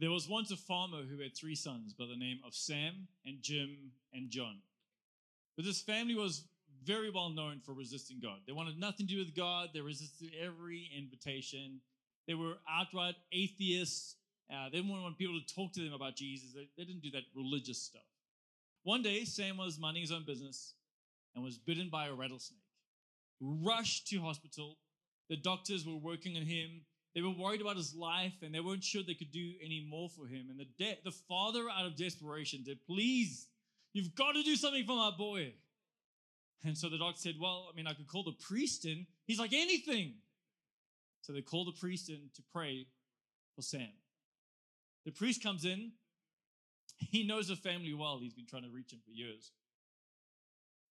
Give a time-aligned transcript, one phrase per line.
[0.00, 3.42] There was once a farmer who had three sons by the name of Sam and
[3.42, 4.60] Jim and John.
[5.56, 6.44] But this family was
[6.82, 8.38] very well known for resisting God.
[8.46, 11.80] They wanted nothing to do with God, they resisted every invitation.
[12.26, 14.16] They were outright atheists.
[14.50, 16.52] Uh, they didn't want people to talk to them about Jesus.
[16.54, 18.02] They, they didn't do that religious stuff.
[18.84, 20.74] One day, Sam was minding his own business
[21.34, 22.58] and was bitten by a rattlesnake.
[23.40, 24.78] Rushed to hospital.
[25.28, 26.82] The doctors were working on him.
[27.14, 30.08] They were worried about his life and they weren't sure they could do any more
[30.08, 30.46] for him.
[30.48, 33.48] And the, de- the father, out of desperation, said, Please,
[33.92, 35.54] you've got to do something for my boy.
[36.64, 39.06] And so the doctor said, Well, I mean, I could call the priest in.
[39.26, 40.14] He's like, Anything.
[41.22, 42.86] So they called the priest in to pray
[43.56, 43.88] for Sam.
[45.04, 45.92] The priest comes in.
[46.98, 48.18] He knows the family well.
[48.20, 49.52] He's been trying to reach him for years.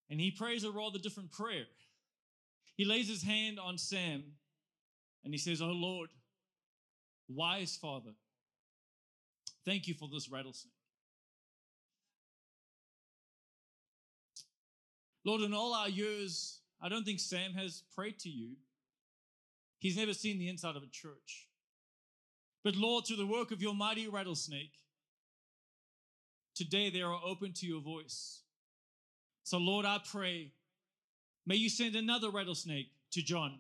[0.10, 1.66] And he prays a rather different prayer.
[2.76, 4.24] He lays his hand on Sam
[5.24, 6.10] and he says, Oh Lord,
[7.28, 8.12] wise Father,
[9.66, 10.74] thank you for this rattlesnake.
[15.26, 18.56] Lord, in all our years, I don't think Sam has prayed to you.
[19.80, 21.48] He's never seen the inside of a church.
[22.64, 24.74] But Lord, through the work of your mighty rattlesnake,
[26.56, 28.42] today they are open to your voice.
[29.44, 30.52] So, Lord, I pray,
[31.46, 33.60] may you send another rattlesnake to John,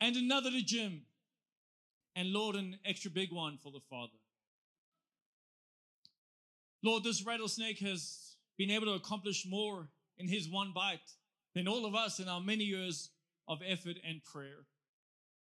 [0.00, 1.02] and another to Jim,
[2.16, 4.18] and Lord, an extra big one for the Father.
[6.82, 10.98] Lord, this rattlesnake has been able to accomplish more in his one bite
[11.54, 13.10] than all of us in our many years
[13.48, 14.66] of effort and prayer.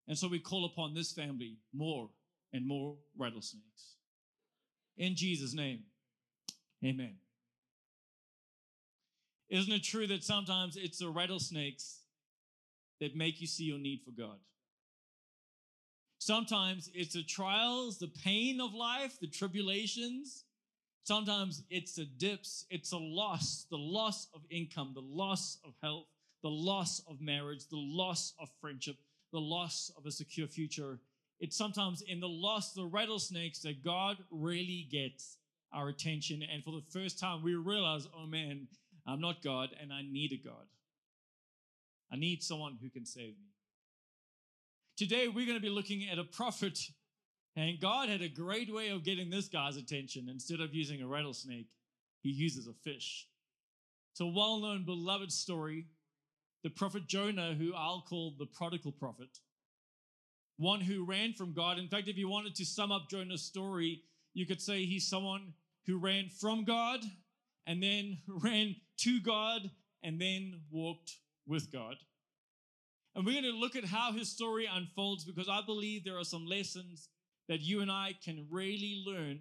[0.09, 2.11] And so we call upon this family more
[2.53, 3.97] and more rattlesnakes.
[4.97, 5.84] In Jesus' name,
[6.84, 7.16] amen.
[9.48, 12.02] Isn't it true that sometimes it's the rattlesnakes
[13.03, 14.39] that make you see your need for God?
[16.19, 20.44] Sometimes it's the trials, the pain of life, the tribulations
[21.05, 26.06] Sometimes it's the dips, it's a loss, the loss of income, the loss of health,
[26.43, 28.97] the loss of marriage, the loss of friendship,
[29.32, 31.00] the loss of a secure future.
[31.41, 35.38] It's sometimes in the loss, the rattlesnakes, that God really gets
[35.72, 36.43] our attention.
[36.43, 38.69] And for the first time, we realize, oh man,
[39.05, 40.66] I'm not God and I need a God.
[42.12, 43.50] I need someone who can save me.
[44.97, 46.78] Today, we're going to be looking at a prophet
[47.55, 50.28] and God had a great way of getting this guy's attention.
[50.31, 51.69] Instead of using a rattlesnake,
[52.23, 53.28] he uses a fish.
[54.12, 55.87] It's a well known, beloved story.
[56.62, 59.39] The prophet Jonah, who I'll call the prodigal prophet,
[60.56, 61.79] one who ran from God.
[61.79, 64.03] In fact, if you wanted to sum up Jonah's story,
[64.33, 65.53] you could say he's someone
[65.87, 67.00] who ran from God
[67.67, 69.71] and then ran to God
[70.03, 71.97] and then walked with God.
[73.14, 76.25] And we're going to look at how his story unfolds because I believe there are
[76.25, 77.08] some lessons
[77.48, 79.41] that you and I can really learn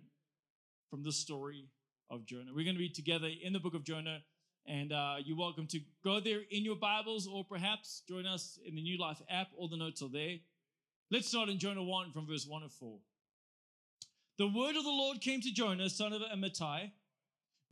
[0.90, 1.70] from the story
[2.10, 2.52] of Jonah.
[2.54, 4.20] We're going to be together in the book of Jonah,
[4.68, 8.76] and uh, you're welcome to go there in your Bibles or perhaps join us in
[8.76, 9.48] the New Life app.
[9.58, 10.36] All the notes are there.
[11.10, 12.98] Let's start in Jonah 1 from verse 1 of 4.
[14.38, 16.92] The word of the Lord came to Jonah, son of Amittai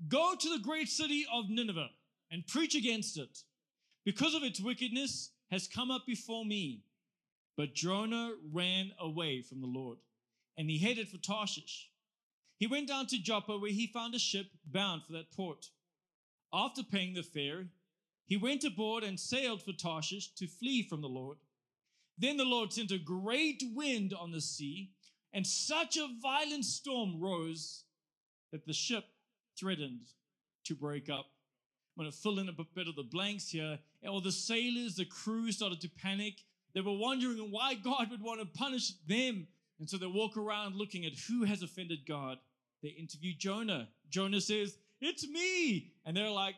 [0.08, 1.90] Go to the great city of Nineveh
[2.32, 3.40] and preach against it,
[4.10, 6.82] because of its wickedness has come up before me.
[7.56, 10.00] But Jonah ran away from the Lord
[10.58, 11.92] and he headed for Tarshish.
[12.58, 15.68] He went down to Joppa where he found a ship bound for that port.
[16.52, 17.68] After paying the fare,
[18.26, 21.38] he went aboard and sailed for Tarshish to flee from the Lord.
[22.18, 24.90] Then the Lord sent a great wind on the sea,
[25.34, 27.84] and such a violent storm rose
[28.52, 29.06] that the ship
[29.56, 30.08] threatened
[30.66, 31.28] to break up.
[32.00, 33.78] I'm going to fill in a bit of the blanks here.
[34.08, 36.36] All the sailors, the crew started to panic.
[36.74, 39.48] They were wondering why God would want to punish them
[39.80, 42.38] and so they walk around looking at who has offended God.
[42.84, 43.88] They interview Jonah.
[44.10, 45.94] Jonah says, It's me.
[46.06, 46.56] And they're like,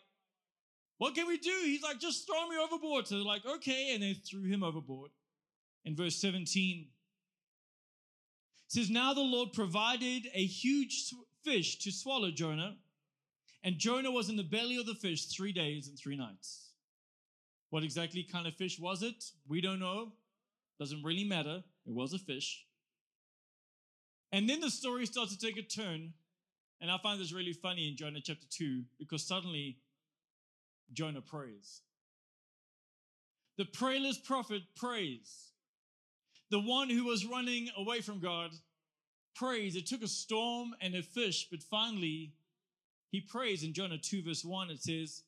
[0.97, 1.53] What can we do?
[1.63, 3.07] He's like, Just throw me overboard.
[3.07, 3.93] So they're like, Okay.
[3.93, 5.11] And they threw him overboard.
[5.85, 6.87] In verse 17, it
[8.67, 11.13] says, Now the Lord provided a huge
[11.43, 12.75] fish to swallow Jonah.
[13.63, 16.69] And Jonah was in the belly of the fish three days and three nights.
[17.69, 19.23] What exactly kind of fish was it?
[19.47, 20.11] We don't know.
[20.79, 21.63] Doesn't really matter.
[21.85, 22.65] It was a fish.
[24.31, 26.13] And then the story starts to take a turn.
[26.79, 29.77] And I find this really funny in Jonah chapter 2 because suddenly
[30.91, 31.81] Jonah prays.
[33.57, 35.51] The prayerless prophet prays.
[36.49, 38.51] The one who was running away from God
[39.35, 39.75] prays.
[39.75, 42.33] It took a storm and a fish, but finally
[43.11, 43.63] he prays.
[43.63, 45.23] In Jonah 2, verse 1, it says,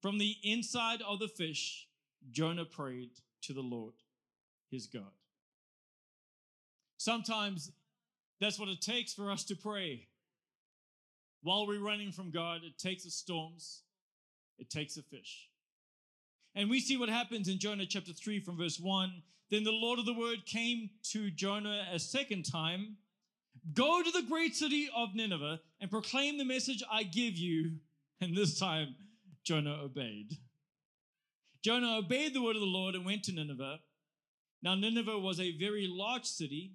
[0.00, 1.88] From the inside of the fish,
[2.30, 3.10] Jonah prayed
[3.42, 3.94] to the Lord,
[4.70, 5.12] his God.
[6.96, 7.72] Sometimes
[8.40, 10.08] That's what it takes for us to pray.
[11.42, 13.82] While we're running from God, it takes the storms,
[14.58, 15.48] it takes a fish.
[16.54, 19.22] And we see what happens in Jonah chapter 3 from verse 1.
[19.50, 22.96] Then the Lord of the word came to Jonah a second time
[23.72, 27.76] Go to the great city of Nineveh and proclaim the message I give you.
[28.20, 28.94] And this time,
[29.42, 30.38] Jonah obeyed.
[31.62, 33.80] Jonah obeyed the word of the Lord and went to Nineveh.
[34.62, 36.72] Now, Nineveh was a very large city.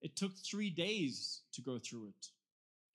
[0.00, 2.26] It took three days to go through it.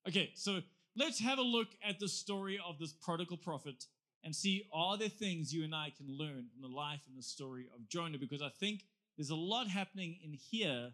[0.08, 0.62] Okay, so
[0.96, 3.86] let's have a look at the story of this prodigal prophet
[4.24, 7.24] and see are there things you and I can learn from the life and the
[7.24, 8.86] story of Jonah because I think
[9.18, 10.92] there's a lot happening in here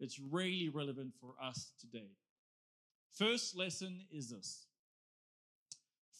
[0.00, 2.10] that's really relevant for us today.
[3.12, 4.66] First lesson is this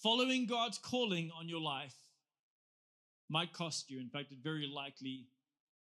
[0.02, 1.94] following God's calling on your life
[3.28, 4.00] might cost you.
[4.00, 5.26] In fact, it very likely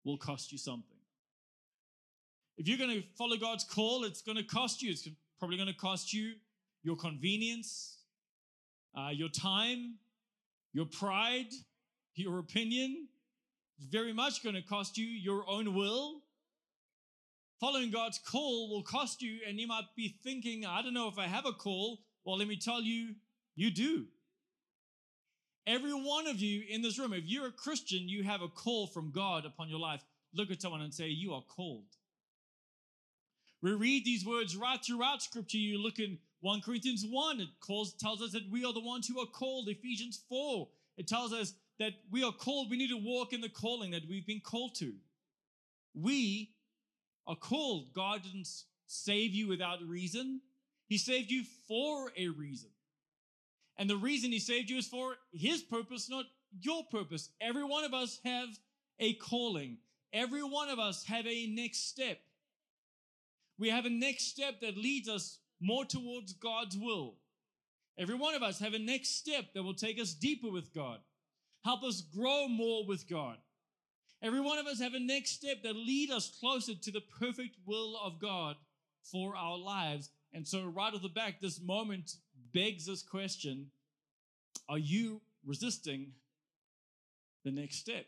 [0.03, 0.97] will cost you something.
[2.57, 4.91] If you're going to follow God's call, it's going to cost you.
[4.91, 6.33] It's probably going to cost you
[6.83, 7.99] your convenience,
[8.97, 9.95] uh, your time,
[10.73, 11.51] your pride,
[12.15, 13.07] your opinion.
[13.77, 16.21] It's very much going to cost you your own will.
[17.59, 21.19] Following God's call will cost you, and you might be thinking, I don't know if
[21.19, 21.99] I have a call.
[22.23, 23.15] Well, let me tell you,
[23.55, 24.05] you do.
[25.67, 28.87] Every one of you in this room, if you're a Christian, you have a call
[28.87, 30.01] from God upon your life.
[30.33, 31.85] Look at someone and say, You are called.
[33.61, 35.57] We read these words right throughout Scripture.
[35.57, 39.05] You look in 1 Corinthians 1, it calls, tells us that we are the ones
[39.05, 39.67] who are called.
[39.67, 40.67] Ephesians 4,
[40.97, 42.69] it tells us that we are called.
[42.69, 44.93] We need to walk in the calling that we've been called to.
[45.93, 46.51] We
[47.29, 47.93] are called.
[47.93, 48.49] God didn't
[48.87, 50.41] save you without a reason,
[50.87, 52.71] He saved you for a reason.
[53.77, 56.25] And the reason He saved you is for His purpose, not
[56.59, 57.29] your purpose.
[57.39, 58.49] Every one of us have
[58.99, 59.77] a calling.
[60.11, 62.19] Every one of us have a next step.
[63.59, 67.15] We have a next step that leads us more towards God's will.
[67.97, 70.99] Every one of us have a next step that will take us deeper with God,
[71.63, 73.37] help us grow more with God.
[74.21, 77.55] Every one of us have a next step that lead us closer to the perfect
[77.65, 78.55] will of God
[79.03, 80.09] for our lives.
[80.33, 82.15] And so right off the back, this moment
[82.53, 83.67] begs this question,
[84.67, 86.11] are you resisting
[87.45, 88.05] the next step?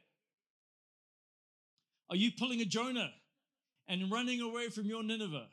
[2.10, 3.12] Are you pulling a Jonah
[3.88, 5.48] and running away from your Nineveh?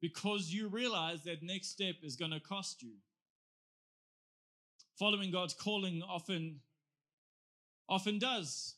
[0.00, 2.92] because you realize that next step is going to cost you.
[4.98, 6.60] Following God's calling often
[7.88, 8.74] often does.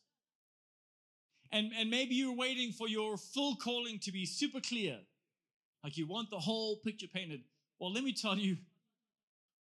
[1.51, 4.99] And, and maybe you're waiting for your full calling to be super clear.
[5.83, 7.41] Like you want the whole picture painted.
[7.79, 8.57] Well, let me tell you,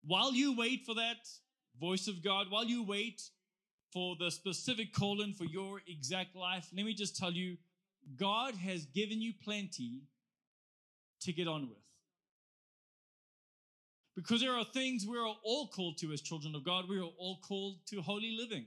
[0.05, 1.27] while you wait for that
[1.79, 3.21] voice of God, while you wait
[3.93, 7.57] for the specific calling for your exact life, let me just tell you,
[8.15, 10.01] God has given you plenty
[11.21, 11.77] to get on with.
[14.15, 16.89] Because there are things we are all called to as children of God.
[16.89, 18.65] We are all called to holy living.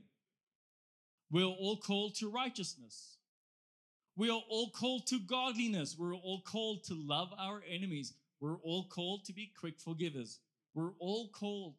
[1.31, 3.17] We are all called to righteousness.
[4.17, 5.95] We are all called to godliness.
[5.97, 8.13] We're all called to love our enemies.
[8.41, 10.39] We're all called to be quick forgivers.
[10.73, 11.75] We're all called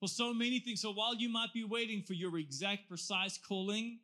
[0.00, 0.80] for so many things.
[0.80, 4.00] So while you might be waiting for your exact, precise calling,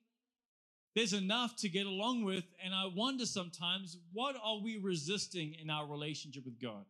[0.95, 2.45] there's enough to get along with.
[2.63, 6.85] And I wonder sometimes, what are we resisting in our relationship with God?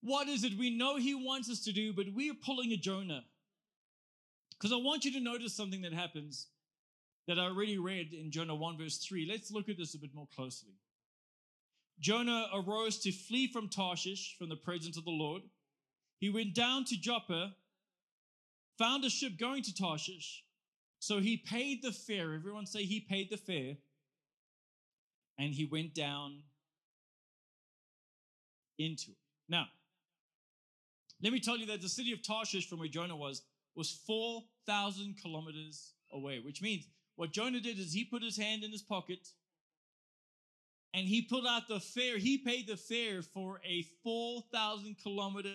[0.00, 2.76] What is it we know He wants us to do, but we are pulling a
[2.76, 3.24] Jonah?
[4.58, 6.48] Because I want you to notice something that happens
[7.26, 9.26] that I already read in Jonah 1, verse 3.
[9.30, 10.72] Let's look at this a bit more closely.
[12.00, 15.42] Jonah arose to flee from Tarshish, from the presence of the Lord.
[16.18, 17.54] He went down to Joppa,
[18.78, 20.44] found a ship going to Tarshish
[21.00, 22.34] so he paid the fare.
[22.34, 23.76] Everyone say he paid the fare.
[25.38, 26.42] And he went down
[28.78, 29.16] into it.
[29.48, 29.66] Now,
[31.22, 33.42] let me tell you that the city of Tarshish, from where Jonah was,
[33.78, 38.72] was 4,000 kilometers away, which means what Jonah did is he put his hand in
[38.72, 39.20] his pocket
[40.92, 42.18] and he pulled out the fare.
[42.18, 45.54] He paid the fare for a 4,000 kilometer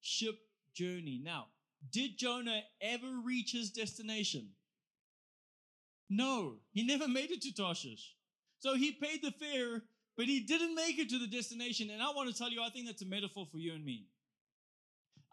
[0.00, 0.38] ship
[0.74, 1.20] journey.
[1.22, 1.48] Now,
[1.92, 4.48] did Jonah ever reach his destination?
[6.08, 8.14] No, he never made it to Tarshish.
[8.60, 9.82] So he paid the fare,
[10.16, 11.90] but he didn't make it to the destination.
[11.90, 14.06] And I want to tell you, I think that's a metaphor for you and me.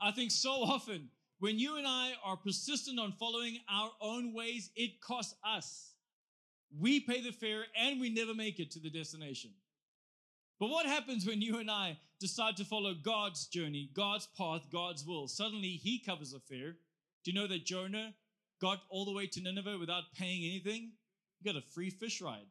[0.01, 4.69] I think so often when you and I are persistent on following our own ways,
[4.75, 5.91] it costs us.
[6.79, 9.51] We pay the fare and we never make it to the destination.
[10.59, 15.05] But what happens when you and I decide to follow God's journey, God's path, God's
[15.05, 15.27] will?
[15.27, 16.75] Suddenly he covers the fare.
[17.23, 18.13] Do you know that Jonah
[18.61, 20.91] got all the way to Nineveh without paying anything,
[21.39, 22.47] He got a free fish ride.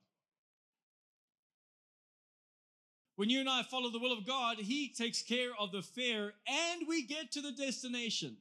[3.17, 6.33] When you and I follow the will of God, He takes care of the fare
[6.47, 8.37] and we get to the destination.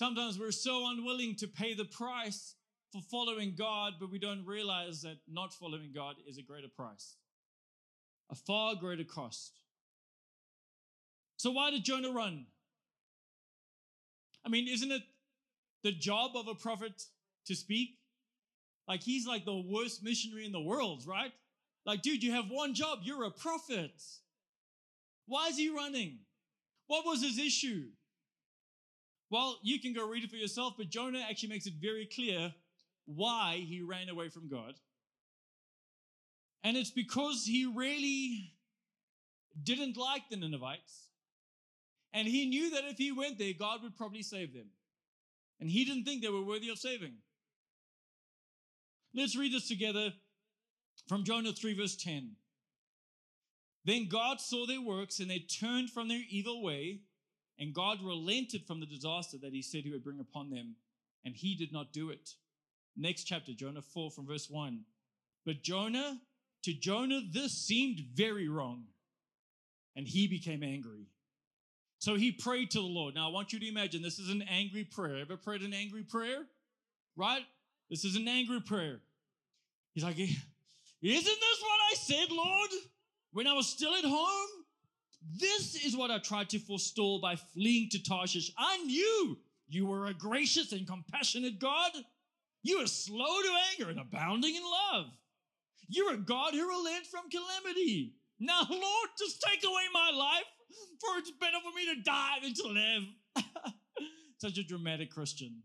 [0.00, 2.54] Sometimes we're so unwilling to pay the price
[2.90, 7.16] for following God, but we don't realize that not following God is a greater price,
[8.30, 9.52] a far greater cost.
[11.36, 12.46] So, why did Jonah run?
[14.42, 15.02] I mean, isn't it
[15.84, 17.04] the job of a prophet
[17.48, 17.98] to speak?
[18.88, 21.32] Like, he's like the worst missionary in the world, right?
[21.84, 24.02] Like, dude, you have one job, you're a prophet.
[25.26, 26.20] Why is he running?
[26.86, 27.88] What was his issue?
[29.30, 32.52] Well, you can go read it for yourself, but Jonah actually makes it very clear
[33.06, 34.74] why he ran away from God.
[36.62, 38.52] And it's because he really
[39.62, 41.08] didn't like the Ninevites.
[42.12, 44.66] And he knew that if he went there, God would probably save them.
[45.60, 47.14] And he didn't think they were worthy of saving.
[49.14, 50.12] Let's read this together
[51.08, 52.32] from Jonah 3, verse 10.
[53.84, 57.00] Then God saw their works and they turned from their evil way,
[57.60, 60.74] and God relented from the disaster that he said he would bring upon them,
[61.24, 62.30] and he did not do it.
[62.96, 64.80] Next chapter, Jonah 4 from verse 1.
[65.44, 66.18] But Jonah,
[66.64, 68.84] to Jonah, this seemed very wrong,
[69.94, 71.06] and he became angry.
[71.98, 73.14] So he prayed to the Lord.
[73.14, 75.18] Now I want you to imagine this is an angry prayer.
[75.18, 76.46] Ever prayed an angry prayer?
[77.14, 77.42] Right?
[77.90, 79.00] This is an angry prayer.
[79.92, 80.38] He's like, Isn't
[81.02, 82.70] this what I said, Lord,
[83.32, 84.48] when I was still at home?
[85.22, 88.52] This is what I tried to forestall by fleeing to Tarshish.
[88.56, 91.92] I knew you were a gracious and compassionate God.
[92.62, 95.06] You are slow to anger and abounding in love.
[95.88, 98.14] You're a God who relents from calamity.
[98.38, 100.44] Now, Lord, just take away my life,
[101.00, 103.02] for it's better for me to die than to live.
[104.38, 105.62] Such a dramatic Christian.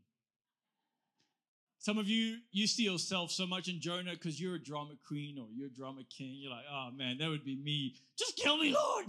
[1.79, 5.37] Some of you, you see yourself so much in Jonah because you're a drama queen
[5.37, 6.39] or you're a drama king.
[6.39, 7.95] You're like, oh man, that would be me.
[8.17, 9.05] Just kill me, Lord.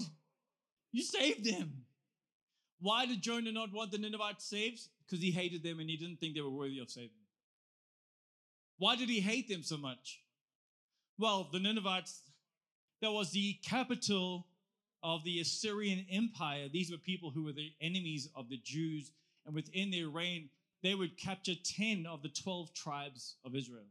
[0.93, 1.85] You saved them.
[2.81, 4.81] Why did Jonah not want the Ninevites saved?
[5.05, 7.11] Because he hated them and he didn't think they were worthy of saving.
[8.79, 10.21] Why did he hate them so much?
[11.19, 12.21] Well, the Ninevites,
[13.01, 14.47] that was the capital
[15.03, 16.69] of the Assyrian Empire.
[16.71, 19.13] These were people who were the enemies of the Jews,
[19.47, 20.51] and within their reign,
[20.83, 23.87] they would capture 10 of the 12 tribes of Israel.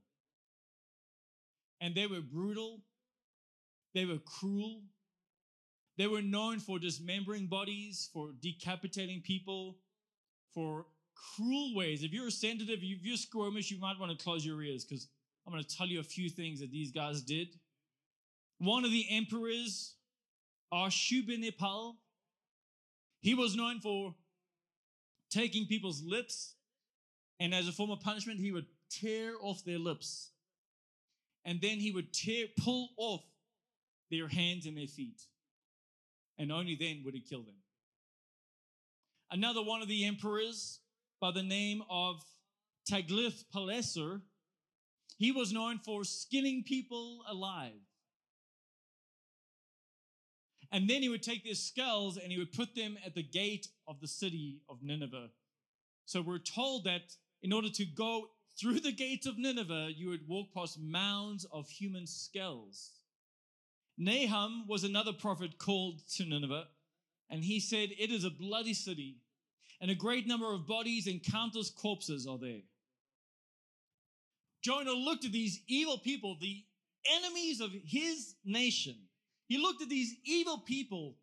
[1.82, 2.82] And they were brutal,
[3.94, 4.82] they were cruel,
[5.98, 9.78] they were known for dismembering bodies, for decapitating people,
[10.54, 10.86] for
[11.36, 12.04] cruel ways.
[12.04, 15.08] If you're sensitive, if you're squirmish, you might want to close your ears because
[15.46, 17.48] I'm going to tell you a few things that these guys did.
[18.58, 19.96] One of the emperors,
[20.74, 21.96] Ashurbanipal,
[23.22, 24.16] he was known for
[25.30, 26.56] taking people's lips,
[27.40, 30.32] and as a form of punishment, he would tear off their lips.
[31.44, 33.22] And then he would tear, pull off
[34.10, 35.22] their hands and their feet.
[36.38, 37.56] And only then would he kill them.
[39.32, 40.80] Another one of the emperors,
[41.20, 42.22] by the name of
[42.90, 44.22] Tiglath-Pileser,
[45.18, 47.82] he was known for skinning people alive.
[50.72, 53.68] And then he would take their skulls and he would put them at the gate
[53.88, 55.30] of the city of Nineveh.
[56.06, 58.28] So we're told that in order to go
[58.60, 62.92] through the gates of Nineveh, you would walk past mounds of human skulls.
[63.98, 66.68] Nahum was another prophet called to Nineveh,
[67.30, 69.18] and he said, It is a bloody city,
[69.80, 72.62] and a great number of bodies and countless corpses are there.
[74.64, 76.64] Jonah looked at these evil people, the
[77.18, 78.96] enemies of his nation.
[79.48, 81.18] He looked at these evil people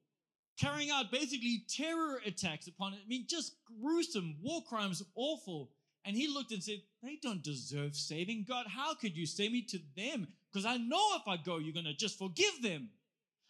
[0.59, 3.00] carrying out basically terror attacks upon it.
[3.05, 5.71] I mean, just gruesome, war crimes, awful.
[6.05, 8.47] And he looked and said, They don't deserve saving.
[8.49, 10.29] God, how could you save me to them?
[10.52, 12.90] Because I know if I go, you're going to just forgive them.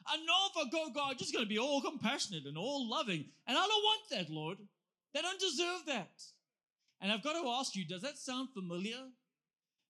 [0.07, 2.89] I know if I go, God, you're just going to be all compassionate and all
[2.89, 3.25] loving.
[3.47, 4.59] And I don't want that, Lord.
[5.15, 6.23] They don't deserve that.
[7.01, 8.99] And I've got to ask you, does that sound familiar?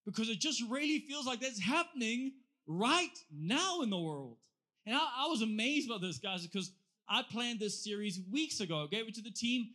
[0.05, 2.33] Because it just really feels like that's happening
[2.67, 4.37] right now in the world.
[4.85, 6.71] And I, I was amazed by this, guys, because
[7.07, 9.69] I planned this series weeks ago, gave it to the team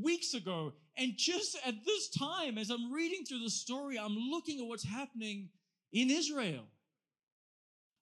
[0.00, 0.72] weeks ago.
[0.96, 4.84] And just at this time, as I'm reading through the story, I'm looking at what's
[4.84, 5.48] happening
[5.92, 6.64] in Israel.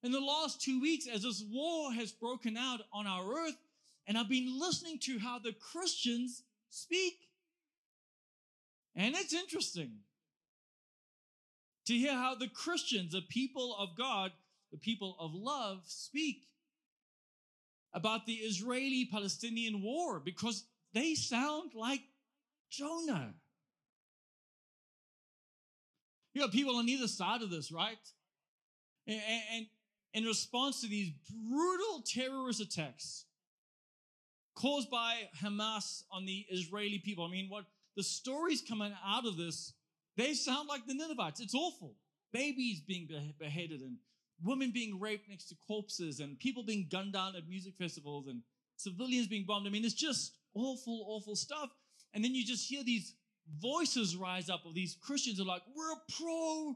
[0.02, 3.56] In the last two weeks, as this war has broken out on our earth,
[4.06, 7.14] and I've been listening to how the Christians speak.
[8.96, 9.92] And it's interesting
[11.86, 14.32] to hear how the Christians, the people of God,
[14.72, 16.48] the people of love, speak
[17.94, 22.00] about the Israeli Palestinian war because they sound like
[22.70, 23.34] Jonah.
[26.34, 27.98] You got people on either side of this, right?
[29.06, 29.20] And,
[29.54, 29.66] and,
[30.14, 33.24] in response to these brutal terrorist attacks
[34.54, 37.24] caused by Hamas on the Israeli people.
[37.24, 37.64] I mean, what
[37.96, 39.72] the stories coming out of this,
[40.16, 41.40] they sound like the Ninevites.
[41.40, 41.96] It's awful.
[42.32, 43.96] Babies being beheaded and
[44.44, 48.42] women being raped next to corpses and people being gunned down at music festivals and
[48.76, 49.66] civilians being bombed.
[49.66, 51.70] I mean, it's just awful, awful stuff.
[52.14, 53.14] And then you just hear these
[53.60, 56.74] voices rise up of these Christians who are like, we're pro,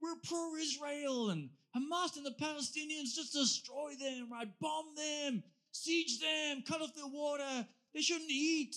[0.00, 4.48] we're pro Israel, and Hamas and the Palestinians just destroy them, right?
[4.60, 5.42] Bomb them,
[5.72, 7.66] siege them, cut off their water.
[7.94, 8.74] They shouldn't eat.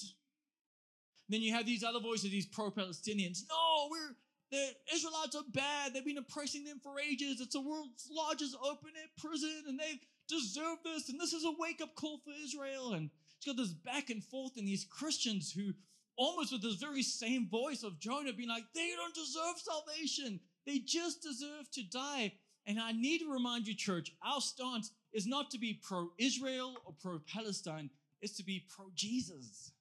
[1.27, 3.43] And then you have these other voices, these pro Palestinians.
[3.49, 4.15] No, we're
[4.51, 5.93] the Israelites are bad.
[5.93, 7.39] They've been oppressing them for ages.
[7.39, 11.09] It's the world's largest open air prison, and they deserve this.
[11.09, 12.93] And this is a wake up call for Israel.
[12.93, 15.73] And it's got this back and forth, and these Christians who,
[16.17, 20.39] almost with this very same voice of Jonah, being like, they don't deserve salvation.
[20.65, 22.33] They just deserve to die.
[22.69, 26.75] And I need to remind you, church, our stance is not to be pro Israel
[26.85, 27.89] or pro Palestine,
[28.21, 29.71] it's to be pro Jesus.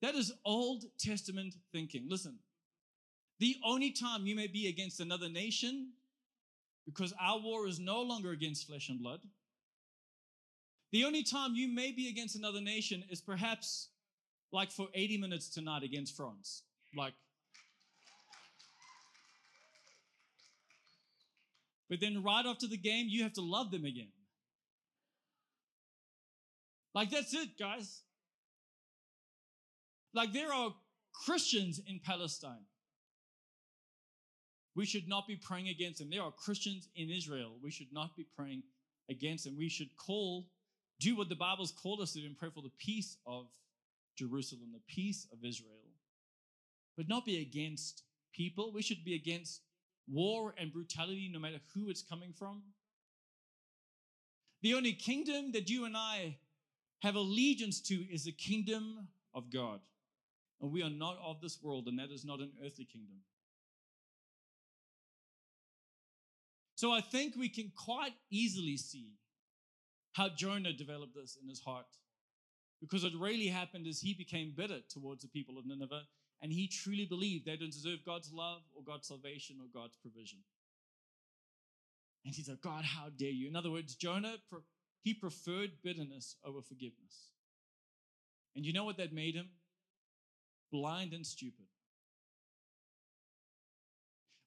[0.00, 2.06] That is Old Testament thinking.
[2.08, 2.38] Listen,
[3.38, 5.90] the only time you may be against another nation,
[6.86, 9.20] because our war is no longer against flesh and blood,
[10.90, 13.88] the only time you may be against another nation is perhaps
[14.52, 16.62] like for 80 minutes tonight against France.
[16.96, 17.12] Like,
[21.88, 24.08] but then right after the game, you have to love them again.
[26.94, 28.02] Like, that's it, guys.
[30.14, 30.74] Like, there are
[31.12, 32.64] Christians in Palestine.
[34.74, 36.10] We should not be praying against them.
[36.10, 37.52] There are Christians in Israel.
[37.62, 38.62] We should not be praying
[39.10, 39.56] against them.
[39.56, 40.46] We should call
[40.98, 43.46] do what the Bible's called us to do and pray for the peace of
[44.16, 45.72] Jerusalem, the peace of Israel.
[46.96, 48.02] But not be against
[48.32, 48.72] people.
[48.72, 49.60] We should be against
[50.08, 52.62] war and brutality, no matter who it's coming from.
[54.62, 56.38] The only kingdom that you and I
[57.00, 59.80] have allegiance to is the kingdom of God.
[60.60, 63.16] And we are not of this world, and that is not an earthly kingdom.
[66.74, 69.12] So I think we can quite easily see
[70.12, 71.86] how Jonah developed this in his heart.
[72.80, 76.02] Because what really happened is he became bitter towards the people of Nineveh
[76.42, 80.38] and he truly believed they don't deserve God's love or God's salvation or God's provision.
[82.24, 83.48] And he said, God, how dare you?
[83.48, 84.36] In other words, Jonah,
[85.02, 87.30] he preferred bitterness over forgiveness.
[88.54, 89.48] And you know what that made him?
[90.72, 91.66] Blind and stupid.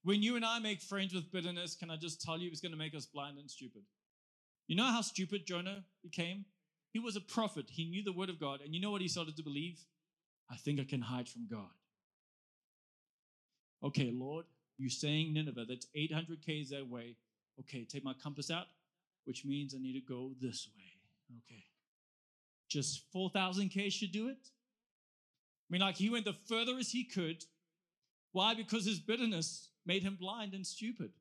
[0.03, 2.71] When you and I make friends with bitterness, can I just tell you, it's going
[2.71, 3.83] to make us blind and stupid.
[4.67, 6.45] You know how stupid Jonah became?
[6.91, 7.65] He was a prophet.
[7.69, 8.61] He knew the word of God.
[8.61, 9.79] And you know what he started to believe?
[10.51, 11.69] I think I can hide from God.
[13.83, 14.45] Okay, Lord,
[14.77, 17.15] you're saying Nineveh, that's 800 Ks that way.
[17.59, 18.65] Okay, take my compass out,
[19.25, 21.39] which means I need to go this way.
[21.45, 21.63] Okay.
[22.69, 24.37] Just 4,000 Ks should do it?
[24.43, 27.43] I mean, like he went the furthest he could.
[28.31, 28.53] Why?
[28.53, 31.11] Because his bitterness made him blind and stupid.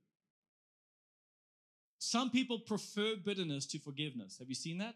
[1.99, 4.39] Some people prefer bitterness to forgiveness.
[4.39, 4.95] Have you seen that?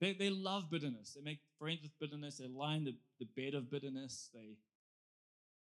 [0.00, 1.14] They, they love bitterness.
[1.14, 2.38] They make friends with bitterness.
[2.38, 4.28] They lie in the, the bed of bitterness.
[4.34, 4.56] They,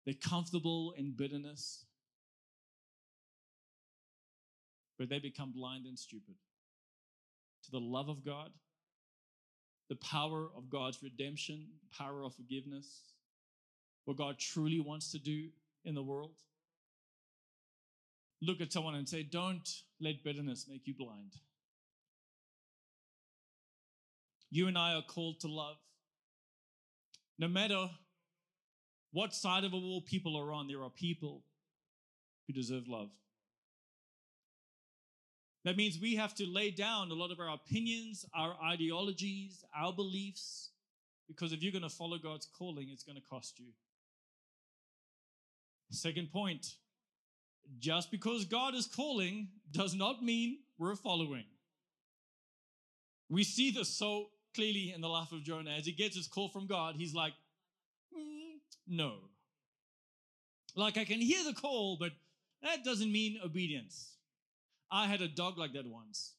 [0.05, 1.85] they're comfortable in bitterness.
[4.99, 6.35] But they become blind and stupid
[7.65, 8.51] to the love of God,
[9.89, 13.01] the power of God's redemption, power of forgiveness,
[14.05, 15.49] what God truly wants to do
[15.85, 16.33] in the world
[18.43, 19.69] look at someone and say, Don't
[20.01, 21.33] let bitterness make you blind.
[24.51, 25.77] You and I are called to love.
[27.39, 27.89] No matter
[29.13, 31.43] what side of a wall people are on, there are people
[32.47, 33.11] who deserve love.
[35.65, 39.93] That means we have to lay down a lot of our opinions, our ideologies, our
[39.93, 40.71] beliefs,
[41.29, 43.67] because if you're going to follow God's calling, it's going to cost you.
[45.91, 46.67] Second point
[47.79, 51.45] just because God is calling does not mean we're following.
[53.29, 55.71] We see this so clearly in the life of Jonah.
[55.71, 57.33] As he gets his call from God, he's like,
[58.91, 59.15] no.
[60.77, 62.13] Like I can hear the call, but
[62.63, 64.17] that doesn't mean obedience.
[64.93, 66.35] I had a dog like that once.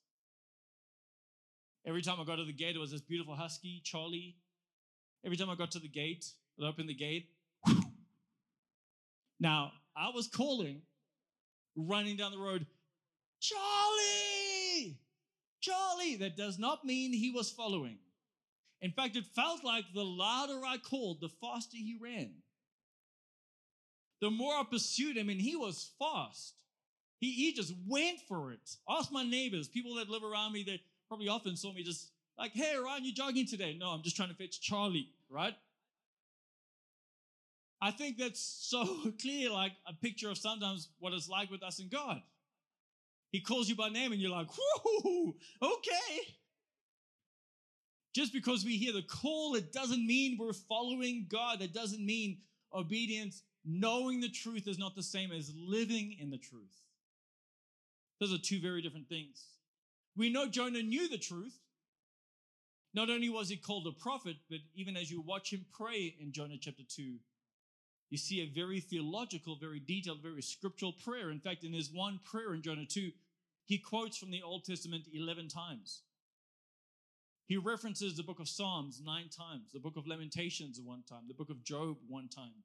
[1.85, 4.35] Every time I got to the gate, it was this beautiful husky, Charlie.
[5.25, 6.25] Every time I got to the gate,
[6.61, 7.29] I opened the gate.
[9.39, 10.83] Now, I was calling,
[11.75, 12.67] running down the road,
[13.39, 14.99] Charlie!
[15.61, 16.17] Charlie!
[16.17, 17.97] That does not mean he was following.
[18.81, 22.31] In fact, it felt like the louder I called, the faster he ran.
[24.21, 26.53] The more I pursued him, and he was fast.
[27.19, 28.77] He, he just went for it.
[28.89, 32.53] Ask my neighbors, people that live around me, they probably often saw me just like,
[32.53, 33.77] hey, Ryan, you jogging today?
[33.79, 35.53] No, I'm just trying to fetch Charlie, right?
[37.81, 41.79] I think that's so clear, like a picture of sometimes what it's like with us
[41.79, 42.21] and God.
[43.31, 44.47] He calls you by name and you're like,
[45.05, 46.35] whoo, okay.
[48.13, 51.61] Just because we hear the call, it doesn't mean we're following God.
[51.61, 52.39] It doesn't mean
[52.73, 53.43] obedience.
[53.63, 56.81] Knowing the truth is not the same as living in the truth.
[58.19, 59.43] Those are two very different things.
[60.17, 61.57] We know Jonah knew the truth.
[62.93, 66.33] Not only was he called a prophet, but even as you watch him pray in
[66.33, 67.15] Jonah chapter 2,
[68.09, 71.31] you see a very theological, very detailed, very scriptural prayer.
[71.31, 73.11] In fact, in his one prayer in Jonah 2,
[73.65, 76.01] he quotes from the Old Testament 11 times.
[77.51, 81.33] He references the book of Psalms nine times, the book of Lamentations one time, the
[81.33, 82.63] book of Job one time.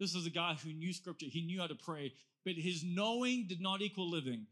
[0.00, 2.12] This is a guy who knew scripture, he knew how to pray,
[2.44, 4.46] but his knowing did not equal living.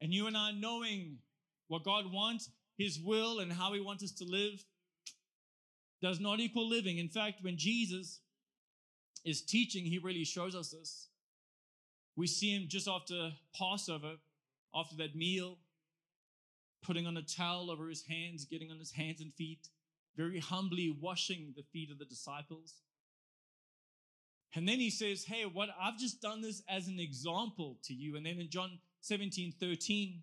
[0.00, 1.18] And you and I knowing
[1.68, 4.64] what God wants, his will, and how he wants us to live
[6.02, 6.98] does not equal living.
[6.98, 8.18] In fact, when Jesus
[9.24, 11.06] is teaching, he really shows us this.
[12.16, 14.14] We see him just after Passover,
[14.74, 15.58] after that meal,
[16.82, 19.68] putting on a towel over his hands, getting on his hands and feet,
[20.16, 22.74] very humbly washing the feet of the disciples.
[24.54, 28.16] And then he says, Hey, what I've just done this as an example to you.
[28.16, 30.22] And then in John 17 13,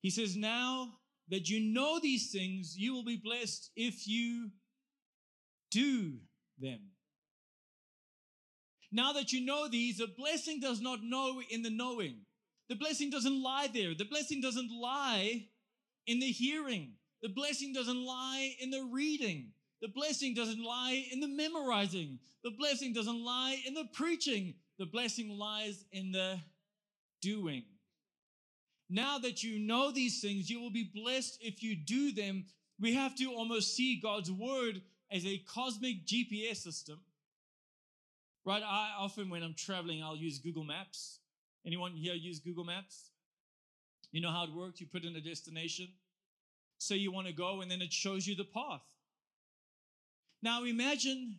[0.00, 0.94] he says, Now
[1.28, 4.50] that you know these things, you will be blessed if you
[5.70, 6.14] do
[6.58, 6.80] them.
[8.92, 12.20] Now that you know these, a blessing does not know in the knowing.
[12.68, 13.94] The blessing doesn't lie there.
[13.94, 15.46] The blessing doesn't lie
[16.06, 16.92] in the hearing.
[17.22, 19.52] The blessing doesn't lie in the reading.
[19.80, 22.18] The blessing doesn't lie in the memorizing.
[22.42, 24.54] The blessing doesn't lie in the preaching.
[24.78, 26.40] The blessing lies in the
[27.20, 27.64] doing.
[28.90, 32.44] Now that you know these things, you will be blessed if you do them.
[32.80, 37.00] We have to almost see God's word as a cosmic GPS system.
[38.44, 38.62] Right?
[38.62, 41.20] I often, when I'm traveling, I'll use Google Maps.
[41.66, 43.10] Anyone here use Google Maps?
[44.12, 44.80] You know how it works?
[44.80, 45.88] You put in a destination,
[46.78, 48.82] say you want to go, and then it shows you the path.
[50.42, 51.36] Now imagine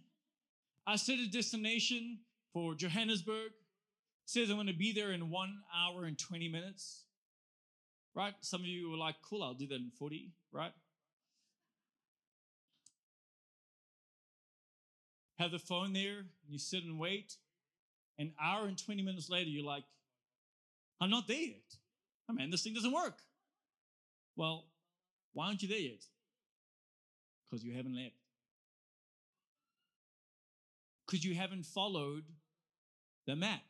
[0.87, 2.19] I set a destination
[2.53, 3.51] for Johannesburg,
[4.25, 7.03] says I'm going to be there in one hour and 20 minutes.
[8.15, 8.33] Right?
[8.41, 10.71] Some of you were like, cool, I'll do that in 40, right?
[15.37, 17.35] Have the phone there, and you sit and wait.
[18.17, 19.83] An hour and 20 minutes later, you're like,
[21.01, 21.75] I'm not there yet.
[22.29, 23.19] Oh man, this thing doesn't work.
[24.35, 24.65] Well,
[25.33, 26.03] why aren't you there yet?
[27.49, 28.15] Because you haven't left.
[31.05, 32.23] Because you haven't followed
[33.27, 33.61] the map.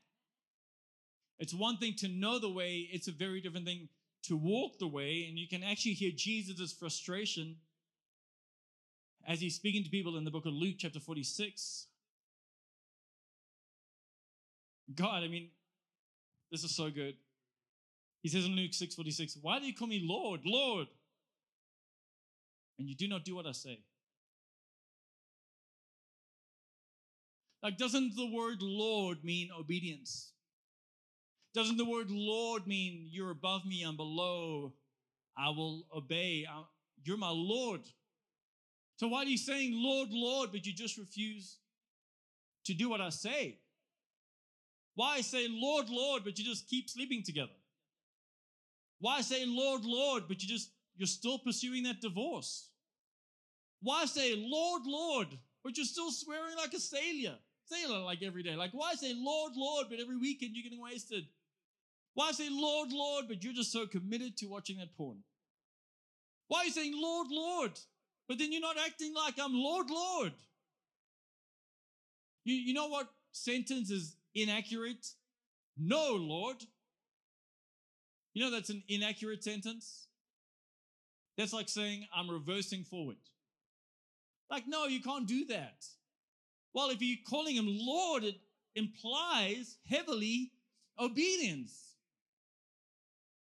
[1.38, 3.90] It's one thing to know the way, it's a very different thing
[4.24, 5.26] to walk the way.
[5.28, 7.58] And you can actually hear Jesus' frustration
[9.28, 11.88] as he's speaking to people in the book of Luke, chapter 46.
[14.94, 15.50] God, I mean,
[16.52, 17.16] this is so good.
[18.22, 20.88] He says in Luke 6:46, Why do you call me Lord, Lord?
[22.80, 23.80] And you do not do what I say.
[27.64, 30.34] Like, doesn't the word Lord mean obedience?
[31.54, 34.74] Doesn't the word Lord mean you're above me, I'm below?
[35.38, 36.46] I will obey.
[37.04, 37.82] You're my Lord.
[38.98, 41.58] So why are you saying Lord, Lord, but you just refuse
[42.66, 43.60] to do what I say?
[44.96, 47.52] Why say Lord, Lord, but you just keep sleeping together?
[49.00, 52.70] Why say Lord, Lord, but you just you're still pursuing that divorce?
[53.82, 55.28] Why say Lord, Lord,
[55.64, 57.36] but you're still swearing like a sailor?
[57.66, 58.56] Sailor like every day.
[58.56, 61.26] Like why say Lord, Lord, but every weekend you're getting wasted?
[62.14, 65.18] Why say Lord, Lord, but you're just so committed to watching that porn?
[66.48, 67.72] Why are you saying Lord, Lord,
[68.30, 70.32] but then you're not acting like I'm Lord, Lord?
[72.46, 75.08] You, you know what sentence is inaccurate?
[75.78, 76.58] No, Lord.
[78.34, 80.08] You know that's an inaccurate sentence?
[81.38, 83.18] That's like saying I'm reversing forward.
[84.50, 85.86] Like, no, you can't do that.
[86.74, 88.36] Well, if you're calling him Lord, it
[88.76, 90.52] implies heavily
[91.00, 91.96] obedience.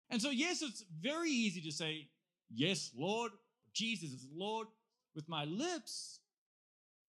[0.09, 2.07] And so, yes, it's very easy to say,
[2.53, 3.31] Yes, Lord,
[3.73, 4.67] Jesus is Lord
[5.15, 6.19] with my lips,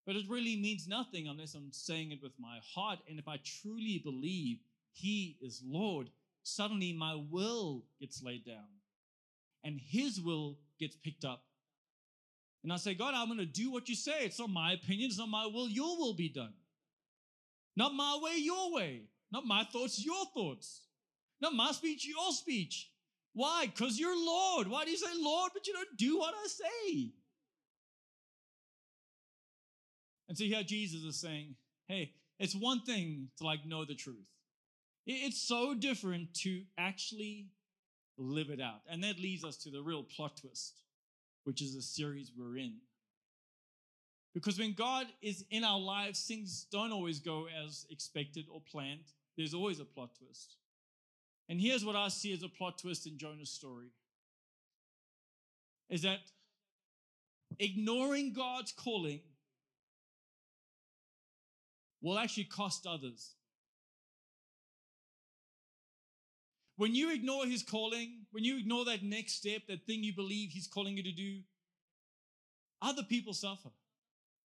[0.06, 3.00] but it really means nothing unless I'm saying it with my heart.
[3.08, 4.58] And if I truly believe
[4.92, 6.08] He is Lord,
[6.44, 8.68] suddenly my will gets laid down
[9.64, 11.42] and His will gets picked up.
[12.62, 14.24] And I say, God, I'm going to do what you say.
[14.24, 15.68] It's not my opinion, it's not my will.
[15.68, 16.54] Your will be done.
[17.76, 19.02] Not my way, your way.
[19.30, 20.82] Not my thoughts, your thoughts.
[21.40, 22.90] Not my speech, your speech.
[23.34, 23.66] Why?
[23.66, 24.68] Because you're Lord.
[24.68, 27.12] Why do you say Lord, but you don't do what I say?
[30.28, 31.54] And so here Jesus is saying,
[31.88, 34.26] hey, it's one thing to like know the truth.
[35.06, 37.46] It's so different to actually
[38.18, 38.80] live it out.
[38.90, 40.82] And that leads us to the real plot twist,
[41.44, 42.74] which is the series we're in.
[44.34, 49.12] Because when God is in our lives, things don't always go as expected or planned.
[49.36, 50.56] There's always a plot twist.
[51.48, 53.92] And here's what I see as a plot twist in Jonah's story
[55.88, 56.18] is that
[57.60, 59.20] ignoring God's calling
[62.06, 63.34] will actually cost others.
[66.76, 70.50] When you ignore his calling, when you ignore that next step, that thing you believe
[70.50, 71.40] he's calling you to do,
[72.80, 73.70] other people suffer.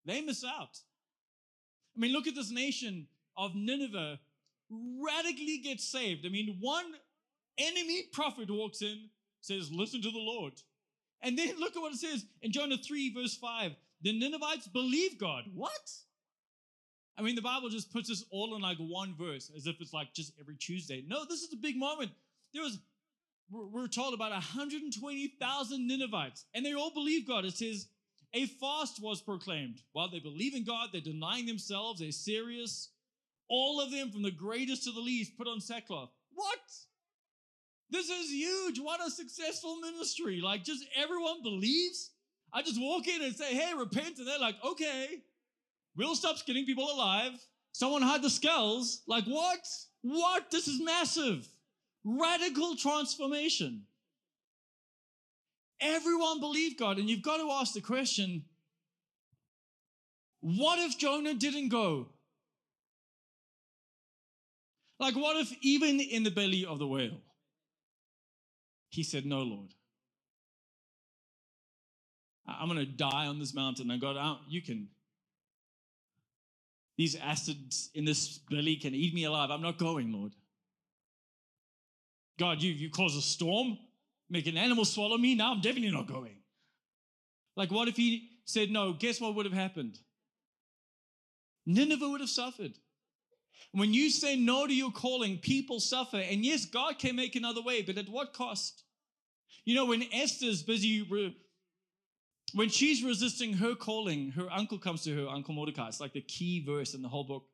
[0.05, 0.79] They miss out.
[1.95, 3.05] I mean, look at this nation
[3.37, 4.19] of Nineveh
[4.71, 6.25] radically gets saved.
[6.25, 6.85] I mean, one
[7.59, 9.09] enemy prophet walks in,
[9.41, 10.53] says, Listen to the Lord.
[11.21, 13.73] And then look at what it says in Jonah 3, verse 5.
[14.01, 15.43] The Ninevites believe God.
[15.53, 15.91] What?
[17.21, 19.93] I mean, the Bible just puts us all in like one verse as if it's
[19.93, 21.03] like just every Tuesday.
[21.07, 22.09] No, this is a big moment.
[22.51, 22.79] There was,
[23.51, 27.45] we're told about 120,000 Ninevites, and they all believe God.
[27.45, 27.89] It says,
[28.33, 29.81] a fast was proclaimed.
[29.91, 32.89] While they believe in God, they're denying themselves, they're serious.
[33.47, 36.09] All of them, from the greatest to the least, put on sackcloth.
[36.33, 36.57] What?
[37.91, 38.79] This is huge.
[38.79, 40.41] What a successful ministry.
[40.41, 42.09] Like, just everyone believes.
[42.51, 44.17] I just walk in and say, hey, repent.
[44.17, 45.21] And they're like, okay.
[45.95, 47.33] We'll stop skinning people alive.
[47.73, 49.01] Someone hide the skulls.
[49.07, 49.59] Like, what?
[50.01, 50.51] What?
[50.51, 51.47] This is massive.
[52.03, 53.83] Radical transformation.
[55.79, 56.97] Everyone believed God.
[56.97, 58.43] And you've got to ask the question
[60.41, 62.07] what if Jonah didn't go?
[64.99, 67.21] Like, what if even in the belly of the whale,
[68.89, 69.73] he said, No, Lord.
[72.47, 73.89] I'm going to die on this mountain.
[73.91, 74.17] And God,
[74.49, 74.89] you can
[77.01, 79.49] these acids in this belly can eat me alive.
[79.49, 80.33] I'm not going, Lord.
[82.37, 83.75] God, you, you cause a storm,
[84.29, 85.33] make an animal swallow me.
[85.33, 86.35] Now I'm definitely not going.
[87.55, 88.93] Like, what if he said no?
[88.93, 89.97] Guess what would have happened?
[91.65, 92.73] Nineveh would have suffered.
[93.71, 96.17] When you say no to your calling, people suffer.
[96.17, 98.83] And yes, God can make another way, but at what cost?
[99.65, 100.87] You know, when Esther's busy
[102.53, 105.87] when she's resisting her calling, her uncle comes to her, Uncle Mordecai.
[105.87, 107.45] It's like the key verse in the whole book.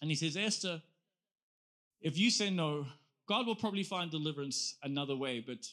[0.00, 0.82] And he says, Esther,
[2.00, 2.86] if you say no,
[3.28, 5.66] God will probably find deliverance another way, but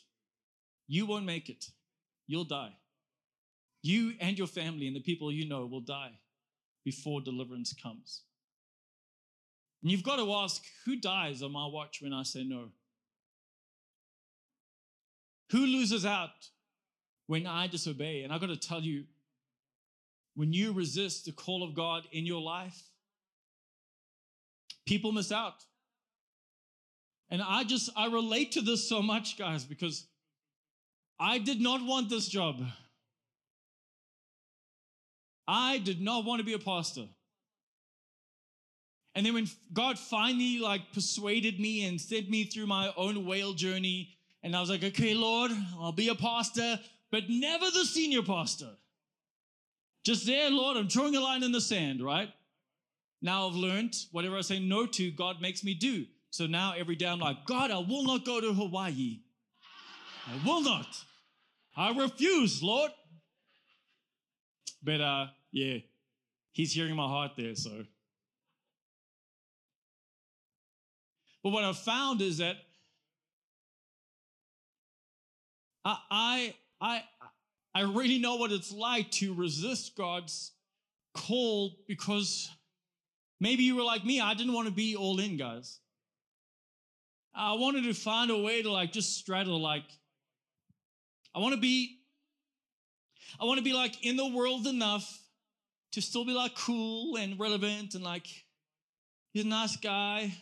[0.88, 1.66] you won't make it.
[2.28, 2.74] You'll die.
[3.82, 6.12] You and your family and the people you know will die
[6.84, 8.24] before deliverance comes.
[9.82, 12.70] And you've got to ask who dies on my watch when I say no?
[15.52, 16.50] Who loses out
[17.28, 18.24] when I disobey.
[18.24, 19.06] And I've got to tell you,
[20.36, 22.82] when you resist the call of God in your life,
[24.86, 25.64] people miss out.
[27.30, 30.06] And I just, I relate to this so much, guys, because
[31.20, 32.62] I did not want this job.
[35.48, 37.08] I did not want to be a pastor.
[39.16, 43.54] And then when God finally like persuaded me and sent me through my own whale
[43.54, 44.10] journey,
[44.44, 46.80] and I was like, okay, Lord, I'll be a pastor
[47.12, 48.72] but never the senior pastor.
[50.04, 52.30] Just there, Lord, I'm drawing a line in the sand, right?
[53.22, 56.06] Now I've learned whatever I say no to, God makes me do.
[56.30, 59.20] So now every day I'm like, God, I will not go to Hawaii.
[60.28, 60.88] I will not.
[61.76, 62.92] I refuse, Lord.
[64.84, 65.78] But uh, yeah,
[66.52, 67.86] he's hearing my heart there, so.
[71.44, 72.58] But what I've found is that
[75.84, 77.04] I, I I,
[77.74, 80.52] I really know what it's like to resist God's
[81.14, 82.50] call because
[83.40, 84.22] maybe you were like me.
[84.22, 85.80] I didn't want to be all in, guys.
[87.34, 89.84] I wanted to find a way to like just straddle, like,
[91.36, 92.00] I want to be,
[93.40, 95.22] I want to be like in the world enough
[95.92, 98.28] to still be like cool and relevant and like,
[99.34, 100.34] he's a nice guy.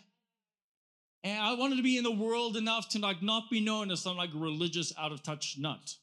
[1.23, 4.01] And I wanted to be in the world enough to like not be known as
[4.01, 5.95] some like religious out of touch nut.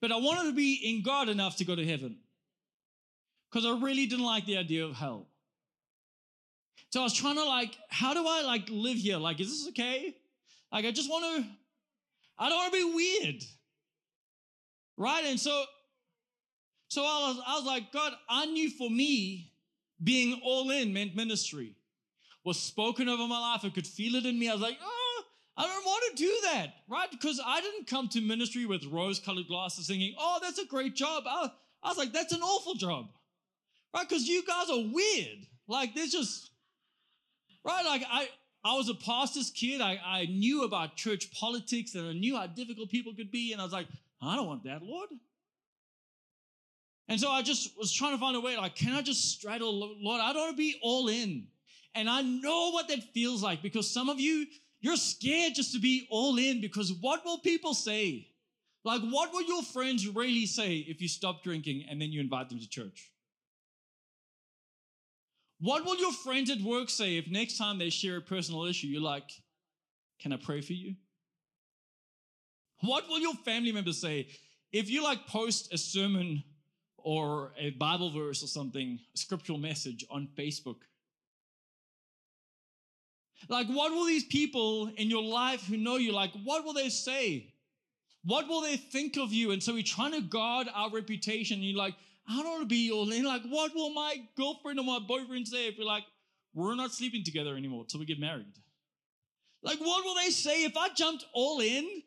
[0.00, 2.18] But I wanted to be in God enough to go to heaven
[3.50, 5.26] because I really didn't like the idea of hell.
[6.90, 9.18] So I was trying to like, how do I like live here?
[9.18, 10.14] Like, is this okay?
[10.72, 11.50] Like, I just want to,
[12.38, 13.42] I don't want to be weird.
[14.96, 15.24] Right?
[15.26, 15.64] And so,
[16.88, 19.52] so I was, I was like, God, I knew for me
[20.02, 21.74] being all in meant ministry.
[22.44, 23.60] was spoken over my life.
[23.64, 24.48] I could feel it in me.
[24.48, 24.97] I was like, oh,
[25.58, 27.10] I don't want to do that, right?
[27.10, 30.94] Because I didn't come to ministry with rose colored glasses thinking, oh, that's a great
[30.94, 31.24] job.
[31.26, 31.50] I,
[31.82, 33.08] I was like, that's an awful job,
[33.92, 34.08] right?
[34.08, 35.46] Because you guys are weird.
[35.66, 36.50] Like, there's just,
[37.64, 37.84] right?
[37.84, 38.28] Like, I,
[38.64, 39.80] I was a pastor's kid.
[39.80, 43.52] I, I knew about church politics and I knew how difficult people could be.
[43.52, 43.88] And I was like,
[44.22, 45.08] I don't want that, Lord.
[47.08, 49.96] And so I just was trying to find a way, like, can I just straddle,
[50.00, 50.20] Lord?
[50.20, 51.48] I don't want to be all in.
[51.94, 54.46] And I know what that feels like because some of you,
[54.80, 58.28] you're scared just to be all in because what will people say?
[58.84, 62.48] Like, what will your friends really say if you stop drinking and then you invite
[62.48, 63.10] them to church?
[65.60, 68.86] What will your friends at work say if next time they share a personal issue,
[68.86, 69.30] you're like,
[70.20, 70.94] Can I pray for you?
[72.80, 74.28] What will your family members say
[74.72, 76.44] if you like post a sermon
[76.96, 80.82] or a Bible verse or something, a scriptural message on Facebook?
[83.48, 86.88] Like, what will these people in your life who know you, like, what will they
[86.88, 87.52] say?
[88.24, 89.52] What will they think of you?
[89.52, 91.56] And so we're trying to guard our reputation.
[91.56, 91.94] And you're like,
[92.28, 93.24] I don't want to be all in.
[93.24, 96.04] Like, what will my girlfriend or my boyfriend say if we're like,
[96.52, 98.46] we're not sleeping together anymore till we get married?
[99.62, 102.02] Like, what will they say if I jumped all in?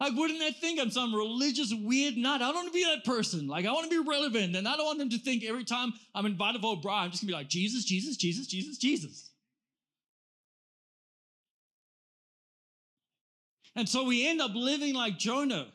[0.00, 2.42] Like, wouldn't they think I'm some religious weird nut?
[2.42, 3.46] I don't want to be that person.
[3.46, 4.54] Like, I want to be relevant.
[4.56, 7.10] And I don't want them to think every time I'm invited for a braai, I'm
[7.10, 9.30] just going to be like, Jesus, Jesus, Jesus, Jesus, Jesus.
[13.76, 15.68] And so we end up living like Jonah.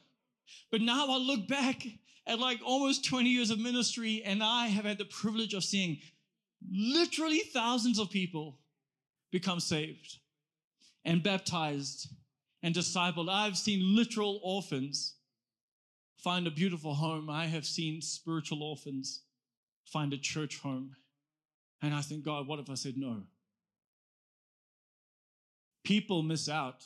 [0.72, 1.86] But now I look back
[2.26, 6.00] at like almost 20 years of ministry, and I have had the privilege of seeing
[6.72, 8.60] literally thousands of people
[9.32, 10.18] become saved
[11.06, 12.08] and baptized
[12.64, 13.30] and discipled.
[13.30, 15.16] I've seen literal orphans
[16.18, 17.30] find a beautiful home.
[17.30, 19.24] I have seen spiritual orphans
[19.86, 20.96] find a church home.
[21.82, 23.24] And I think, God, what if I said no?
[25.84, 26.84] People miss out.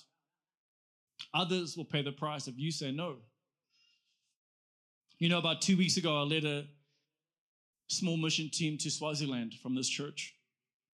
[1.33, 3.17] Others will pay the price if you say no.
[5.19, 6.65] You know, about two weeks ago, I led a
[7.87, 10.35] small mission team to Swaziland from this church.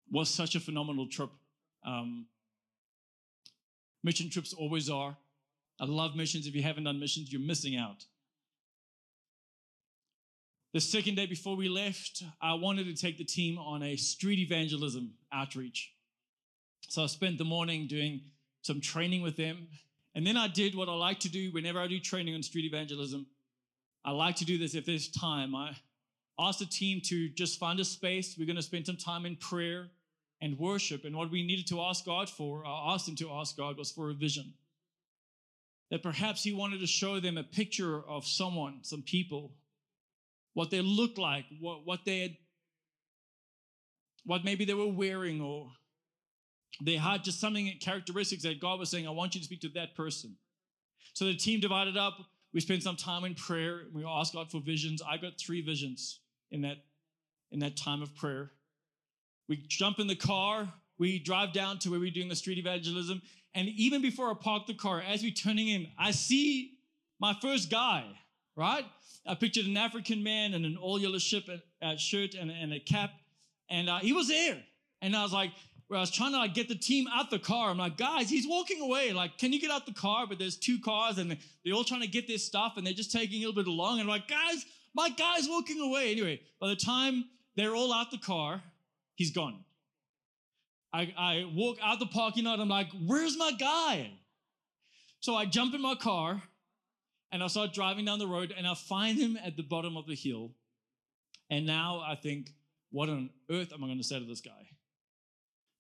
[0.07, 1.31] It was such a phenomenal trip.
[1.85, 2.26] Um,
[4.02, 5.16] mission trips always are.
[5.81, 6.46] I love missions.
[6.46, 8.04] If you haven't done missions, you're missing out.
[10.74, 14.38] The second day before we left, I wanted to take the team on a street
[14.38, 15.92] evangelism outreach.
[16.88, 18.20] So I spent the morning doing
[18.62, 19.68] some training with them.
[20.18, 22.64] And then I did what I like to do whenever I do training on street
[22.64, 23.24] evangelism.
[24.04, 25.54] I like to do this if there's time.
[25.54, 25.76] I
[26.40, 28.35] asked the team to just find a space.
[28.37, 29.87] We're going to spend some time in prayer
[30.42, 31.04] and worship.
[31.04, 33.92] And what we needed to ask God for, I asked them to ask God, was
[33.92, 34.54] for a vision.
[35.92, 39.52] That perhaps He wanted to show them a picture of someone, some people,
[40.54, 42.37] what they looked like, what, what they had,
[44.24, 45.70] what maybe they were wearing, or
[46.85, 49.68] they had just something characteristics that God was saying, I want you to speak to
[49.70, 50.37] that person.
[51.14, 52.14] So the team divided up.
[52.54, 53.83] We spent some time in prayer.
[53.92, 55.02] We asked God for visions.
[55.07, 56.78] I got three visions in that,
[57.50, 58.52] in that time of prayer.
[59.48, 60.72] We jump in the car.
[60.98, 63.22] We drive down to where we're doing the street evangelism.
[63.54, 66.78] And even before I park the car, as we're turning in, I see
[67.18, 68.04] my first guy,
[68.57, 68.85] right?
[69.26, 71.48] I pictured an African man in an all yellow shirt
[71.81, 73.11] and, and a cap.
[73.68, 74.59] And uh, he was there.
[75.02, 75.50] And I was like,
[75.88, 77.70] where I was trying to like get the team out the car.
[77.70, 79.12] I'm like, guys, he's walking away.
[79.12, 80.27] Like, can you get out the car?
[80.27, 83.11] But there's two cars and they're all trying to get their stuff and they're just
[83.11, 83.94] taking a little bit long.
[83.94, 86.12] And I'm like, guys, my guy's walking away.
[86.12, 87.24] Anyway, by the time
[87.57, 88.62] they're all out the car,
[89.14, 89.64] he's gone.
[90.92, 92.61] I, I walk out the parking lot.
[92.61, 94.11] I'm like, where's my guy?
[95.20, 96.42] So I jump in my car
[97.33, 100.07] and I start driving down the road and I find him at the bottom of
[100.07, 100.53] the hill.
[101.51, 102.53] And now I think,
[102.90, 104.68] what on earth am I going to say to this guy?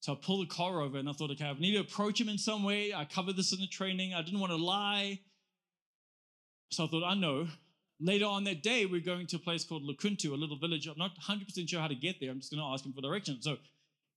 [0.00, 2.28] So I pulled the car over and I thought, okay, I need to approach him
[2.28, 2.94] in some way.
[2.94, 4.14] I covered this in the training.
[4.14, 5.20] I didn't want to lie.
[6.70, 7.48] So I thought, I know.
[8.00, 10.86] Later on that day, we're going to a place called Lukuntu, a little village.
[10.86, 12.30] I'm not 100% sure how to get there.
[12.30, 13.44] I'm just going to ask him for directions.
[13.44, 13.56] So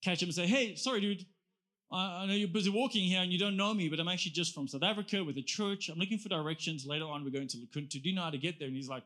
[0.04, 1.26] catch him and say, hey, sorry, dude.
[1.94, 4.54] I know you're busy walking here and you don't know me, but I'm actually just
[4.54, 5.90] from South Africa with a church.
[5.90, 6.86] I'm looking for directions.
[6.86, 8.02] Later on, we're going to Lukuntu.
[8.02, 8.68] Do you know how to get there?
[8.68, 9.04] And he's like,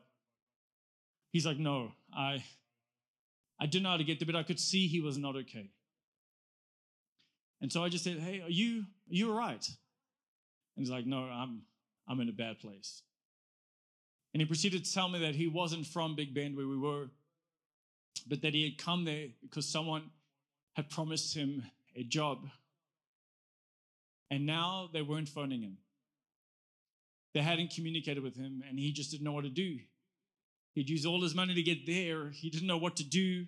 [1.32, 2.44] he's like, no, I,
[3.60, 5.70] I didn't know how to get there, but I could see he was not okay.
[7.60, 9.52] And so I just said, Hey, are you, are you all right?
[9.52, 11.62] And he's like, No, I'm,
[12.08, 13.02] I'm in a bad place.
[14.34, 17.06] And he proceeded to tell me that he wasn't from Big Bend where we were,
[18.26, 20.10] but that he had come there because someone
[20.74, 21.62] had promised him
[21.96, 22.46] a job.
[24.30, 25.78] And now they weren't phoning him.
[27.32, 29.78] They hadn't communicated with him, and he just didn't know what to do.
[30.74, 32.30] He'd used all his money to get there.
[32.30, 33.46] He didn't know what to do.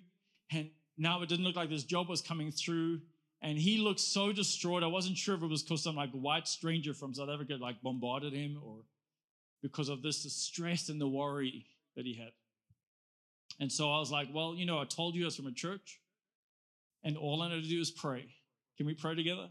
[0.51, 3.01] And now it didn't look like this job was coming through.
[3.41, 4.83] And he looked so distraught.
[4.83, 7.81] I wasn't sure if it was because some like white stranger from South Africa like
[7.81, 8.79] bombarded him or
[9.61, 11.65] because of this the stress and the worry
[11.95, 12.31] that he had.
[13.59, 15.51] And so I was like, well, you know, I told you I was from a
[15.51, 15.99] church,
[17.03, 18.25] and all I need to do is pray.
[18.77, 19.49] Can we pray together?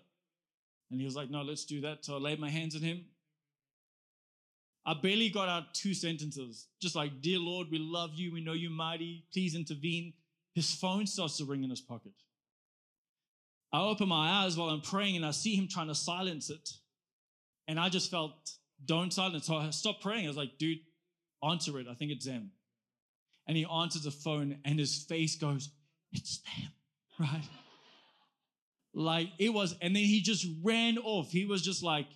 [0.91, 2.05] And he was like, no, let's do that.
[2.05, 3.05] So I laid my hands on him.
[4.87, 8.33] I barely got out two sentences, just like, Dear Lord, we love you.
[8.33, 9.27] We know you're mighty.
[9.31, 10.15] Please intervene.
[10.55, 12.13] His phone starts to ring in his pocket.
[13.73, 16.71] I open my eyes while I'm praying and I see him trying to silence it.
[17.67, 18.33] And I just felt,
[18.85, 19.47] don't silence.
[19.47, 20.25] So I stopped praying.
[20.25, 20.79] I was like, dude,
[21.47, 21.87] answer it.
[21.91, 22.51] I think it's them.
[23.47, 25.71] And he answers the phone and his face goes,
[26.13, 26.71] it's them,
[27.21, 27.45] right?
[28.95, 31.31] like it was, and then he just ran off.
[31.31, 32.07] He was just like,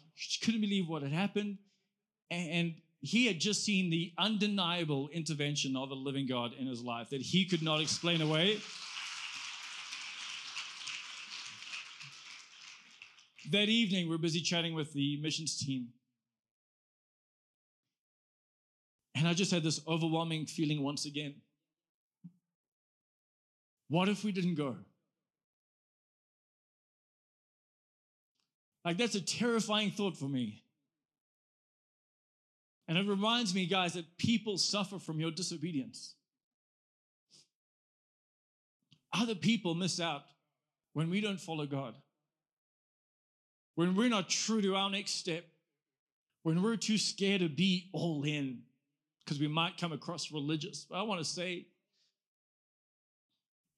[0.43, 1.59] couldn't believe what had happened.
[2.31, 7.11] And he had just seen the undeniable intervention of a living God in his life
[7.11, 8.59] that he could not explain away.
[13.53, 15.89] That evening, we're busy chatting with the missions team.
[19.15, 21.35] And I just had this overwhelming feeling once again.
[23.89, 24.77] What if we didn't go?
[28.85, 30.65] Like, that's a terrifying thought for me.
[32.89, 36.15] And it reminds me, guys, that people suffer from your disobedience.
[39.13, 40.23] Other people miss out
[40.95, 41.95] when we don't follow God
[43.75, 45.45] when we're not true to our next step,
[46.43, 48.63] when we're too scared to be all in,
[49.25, 50.87] because we might come across religious.
[50.89, 51.67] But I want to say,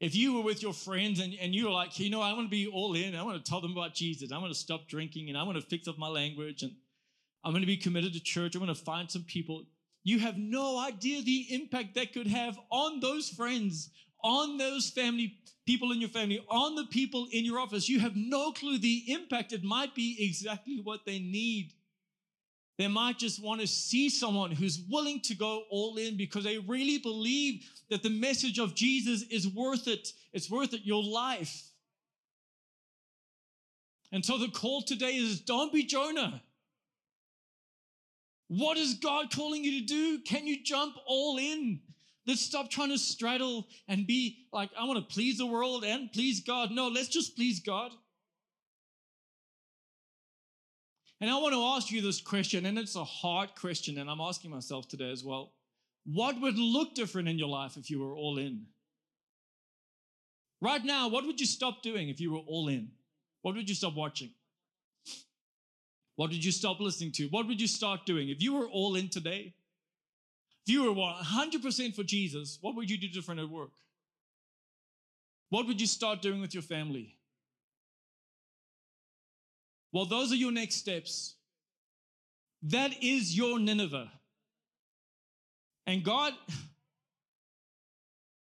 [0.00, 2.46] if you were with your friends and, and you were like, you know, I want
[2.46, 4.88] to be all in, I want to tell them about Jesus, I want to stop
[4.88, 6.72] drinking, and I want to fix up my language, and
[7.44, 9.64] I'm going to be committed to church, I'm going to find some people.
[10.02, 13.90] You have no idea the impact that could have on those friends,
[14.24, 17.88] on those family people in your family, on the people in your office.
[17.88, 19.52] You have no clue the impact.
[19.52, 21.72] It might be exactly what they need.
[22.76, 26.58] They might just want to see someone who's willing to go all in because they
[26.58, 30.12] really believe that the message of Jesus is worth it.
[30.32, 31.62] It's worth it, your life.
[34.10, 36.42] And so the call today is don't be Jonah.
[38.48, 40.18] What is God calling you to do?
[40.20, 41.80] Can you jump all in?
[42.26, 46.10] Let's stop trying to straddle and be like, I want to please the world and
[46.12, 46.70] please God.
[46.70, 47.90] No, let's just please God.
[51.20, 54.20] And I want to ask you this question, and it's a hard question, and I'm
[54.20, 55.52] asking myself today as well.
[56.04, 58.66] What would look different in your life if you were all in?
[60.60, 62.90] Right now, what would you stop doing if you were all in?
[63.42, 64.30] What would you stop watching?
[66.16, 67.26] What would you stop listening to?
[67.28, 68.28] What would you start doing?
[68.28, 69.54] If you were all in today,
[70.66, 73.72] if you were 100% for Jesus, what would you do different at work?
[75.50, 77.16] What would you start doing with your family?
[79.92, 81.34] Well, those are your next steps.
[82.62, 84.10] That is your Nineveh.
[85.86, 86.32] And God,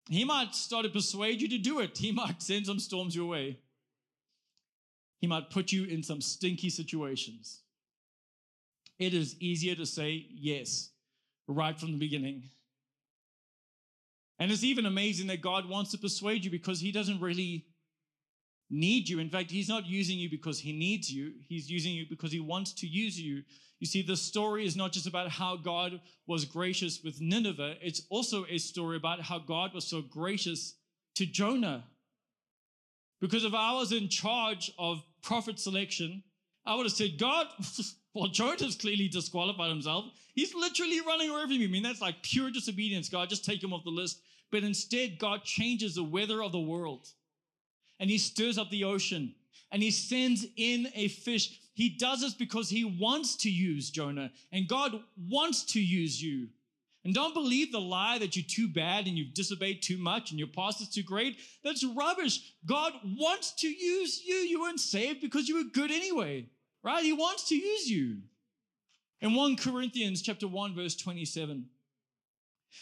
[0.09, 1.97] He might start to persuade you to do it.
[1.97, 3.59] He might send some storms your way.
[5.21, 7.63] He might put you in some stinky situations.
[8.99, 10.92] It is easier to say yes
[11.49, 12.45] right from the beginning.
[14.39, 17.67] And it's even amazing that God wants to persuade you because He doesn't really
[18.71, 19.19] need you.
[19.21, 22.41] In fact, He's not using you because He needs you, He's using you because He
[22.41, 23.43] wants to use you.
[23.79, 28.03] You see, the story is not just about how God was gracious with Nineveh, it's
[28.11, 30.75] also a story about how God was so gracious
[31.17, 31.85] to Jonah.
[33.21, 36.25] Because if I was in charge of prophet selection,
[36.65, 37.47] I would have said, God,
[38.15, 40.07] well, Jonah's clearly disqualified himself.
[40.35, 41.69] He's literally running away from you.
[41.69, 43.09] I mean, that's like pure disobedience.
[43.09, 44.21] God, just take him off the list.
[44.51, 47.09] But instead, God changes the weather of the world
[47.99, 49.35] and he stirs up the ocean
[49.71, 51.61] and he sends in a fish.
[51.75, 56.49] He does this because he wants to use Jonah and God wants to use you.
[57.05, 60.39] And don't believe the lie that you're too bad and you've disobeyed too much and
[60.39, 61.37] your past is too great.
[61.65, 62.55] That's rubbish.
[62.65, 64.37] God wants to use you.
[64.37, 66.47] You weren't saved because you were good anyway,
[66.85, 67.05] right?
[67.05, 68.19] He wants to use you.
[69.21, 71.69] In 1 Corinthians chapter 1 verse 27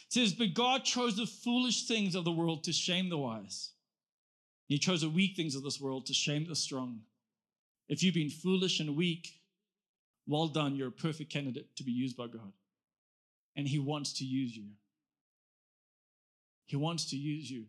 [0.07, 3.71] it says, "But God chose the foolish things of the world to shame the wise.
[4.69, 7.05] He chose the weak things of this world to shame the strong.
[7.89, 9.41] If you've been foolish and weak,
[10.27, 12.53] well done, you're a perfect candidate to be used by God.
[13.61, 14.69] And He wants to use you.
[16.65, 17.67] He wants to use you.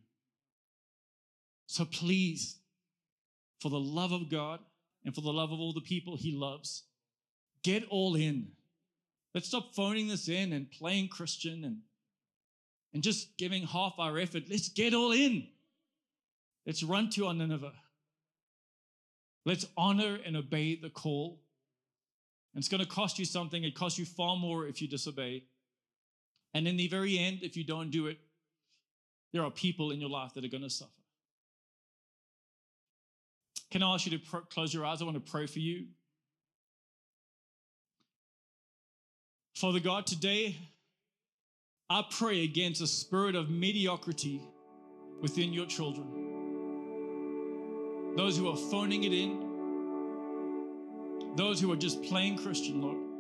[1.66, 2.60] So please,
[3.60, 4.62] for the love of God
[5.04, 6.84] and for the love of all the people He loves,
[7.62, 8.54] get all in.
[9.36, 11.80] Let's stop phoning this in and playing Christian and,
[12.94, 14.44] and just giving half our effort.
[14.50, 15.46] Let's get all in.
[16.66, 17.74] Let's run to our Nineveh.
[19.44, 21.42] Let's honor and obey the call.
[22.54, 23.66] And it's going to cost you something.
[23.66, 25.44] It costs you far more if you disobey.
[26.54, 28.18] And in the very end, if you don't do it,
[29.32, 30.92] there are people in your life that are going to suffer.
[33.70, 35.02] Can I ask you to close your eyes?
[35.02, 35.86] I want to pray for you.
[39.56, 40.58] Father God, today
[41.90, 44.42] I pray against a spirit of mediocrity
[45.22, 46.08] within your children.
[48.18, 49.50] Those who are phoning it in,
[51.38, 53.11] those who are just plain Christian, Lord.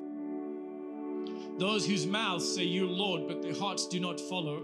[1.61, 4.63] Those whose mouths say you, Lord, but their hearts do not follow.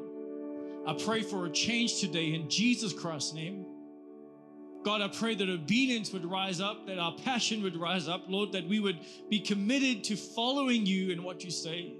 [0.88, 3.68] I pray for a change today in Jesus Christ's name.
[4.84, 8.52] God, I pray that obedience would rise up, that our passion would rise up, Lord,
[8.54, 8.98] that we would
[9.30, 11.94] be committed to following you in what you say.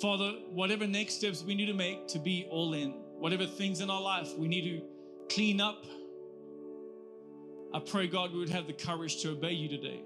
[0.00, 3.90] Father, whatever next steps we need to make to be all in, whatever things in
[3.90, 4.82] our life we need to
[5.28, 5.84] clean up,
[7.74, 10.00] I pray, God, we would have the courage to obey you today.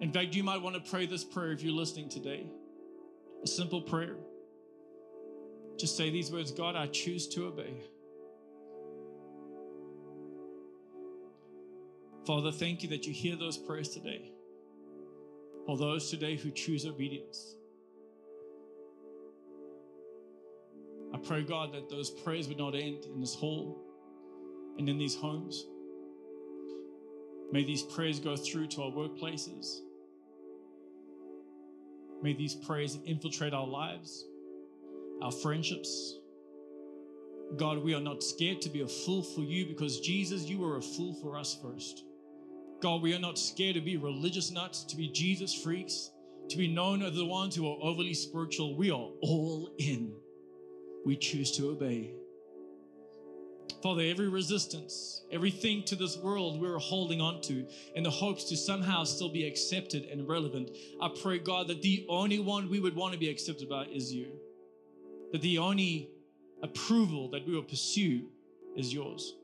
[0.00, 2.46] In fact, you might want to pray this prayer if you're listening today.
[3.42, 4.16] A simple prayer.
[5.76, 7.74] Just say these words God, I choose to obey.
[12.26, 14.30] Father, thank you that you hear those prayers today.
[15.66, 17.56] For those today who choose obedience.
[21.12, 23.83] I pray, God, that those prayers would not end in this hall
[24.78, 25.66] and in these homes.
[27.52, 29.80] May these prayers go through to our workplaces.
[32.22, 34.24] May these prayers infiltrate our lives,
[35.22, 36.18] our friendships.
[37.56, 40.78] God, we are not scared to be a fool for you because Jesus, you were
[40.78, 42.04] a fool for us first.
[42.80, 46.10] God, we are not scared to be religious nuts, to be Jesus freaks,
[46.48, 48.76] to be known as the ones who are overly spiritual.
[48.76, 50.14] We are all in.
[51.04, 52.14] We choose to obey.
[53.84, 58.56] Father, every resistance, everything to this world we're holding on to in the hopes to
[58.56, 60.70] somehow still be accepted and relevant.
[61.02, 64.10] I pray, God, that the only one we would want to be accepted by is
[64.10, 64.28] you.
[65.32, 66.08] That the only
[66.62, 68.22] approval that we will pursue
[68.74, 69.34] is yours.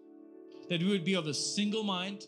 [0.70, 2.26] That we would be of a single mind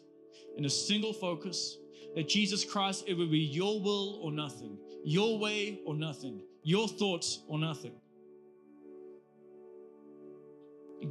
[0.58, 1.78] and a single focus.
[2.14, 6.88] That Jesus Christ, it would be your will or nothing, your way or nothing, your
[6.88, 7.94] thoughts or nothing.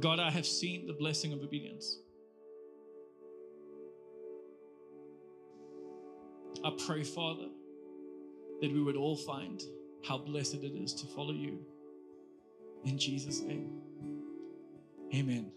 [0.00, 1.98] God, I have seen the blessing of obedience.
[6.64, 7.48] I pray, Father,
[8.60, 9.62] that we would all find
[10.06, 11.58] how blessed it is to follow you.
[12.84, 13.70] In Jesus' name,
[15.14, 15.52] amen.